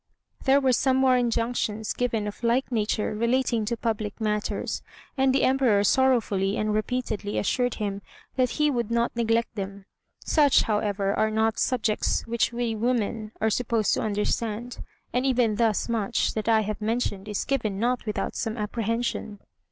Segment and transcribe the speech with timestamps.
[0.45, 4.81] There were some more injunctions given of like nature relating to public matters,
[5.15, 8.01] and the Emperor sorrowfully and repeatedly assured him
[8.35, 9.85] that he would not neglect them.
[10.25, 14.83] Such, however, are not subjects which we women are supposed to understand,
[15.13, 19.37] and even thus much that I have mentioned is given not without some apprehension.